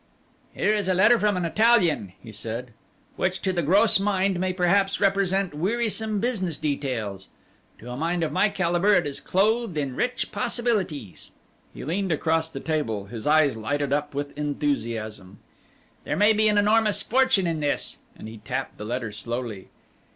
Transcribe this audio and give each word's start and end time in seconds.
"Here 0.55 0.73
is 0.73 0.87
a 0.87 0.95
letter 0.95 1.19
from 1.19 1.37
an 1.37 1.45
Italian," 1.45 2.13
he 2.23 2.31
said, 2.31 2.73
"which 3.17 3.39
to 3.43 3.53
the 3.53 3.61
gross 3.61 3.99
mind 3.99 4.39
may 4.39 4.51
perhaps 4.51 4.99
represent 4.99 5.53
wearisome 5.53 6.19
business 6.19 6.57
details. 6.57 7.29
To 7.77 7.91
a 7.91 7.95
mind 7.95 8.23
of 8.23 8.31
my 8.31 8.49
calibre, 8.49 8.97
it 8.97 9.05
is 9.05 9.21
clothed 9.21 9.77
in 9.77 9.95
rich 9.95 10.31
possibilities." 10.31 11.29
He 11.71 11.85
leaned 11.85 12.11
across 12.11 12.49
the 12.49 12.59
table; 12.59 13.05
his 13.13 13.27
eyes 13.27 13.55
lighted 13.55 13.93
up 13.93 14.15
with 14.15 14.35
enthusiasm. 14.35 15.37
"There 16.03 16.17
may 16.17 16.33
be 16.33 16.47
an 16.47 16.57
enormous 16.57 17.03
fortune 17.03 17.45
in 17.45 17.59
this," 17.59 17.99
and 18.17 18.27
he 18.27 18.39
tapped 18.39 18.79
the 18.79 18.85
letter 18.85 19.11
slowly. 19.11 19.69